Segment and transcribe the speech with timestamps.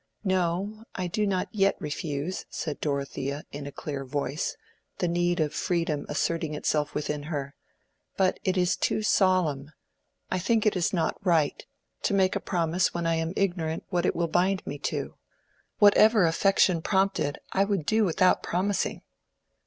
[0.23, 4.57] "No, I do not yet refuse," said Dorothea, in a clear voice,
[4.97, 7.53] the need of freedom asserting itself within her;
[8.17, 13.13] "but it is too solemn—I think it is not right—to make a promise when I
[13.13, 15.17] am ignorant what it will bind me to.
[15.77, 19.03] Whatever affection prompted I would do without promising."